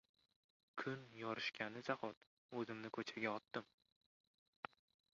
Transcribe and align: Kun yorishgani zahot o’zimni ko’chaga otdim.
Kun 0.81 1.03
yorishgani 1.17 1.85
zahot 1.89 2.25
o’zimni 2.63 2.93
ko’chaga 2.99 3.37
otdim. 3.37 3.71